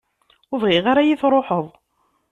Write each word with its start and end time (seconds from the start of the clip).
Ur 0.51 0.59
bɣiɣ 0.61 0.85
ara 0.91 1.01
ad 1.03 1.07
iyi-truḥeḍ. 1.07 1.65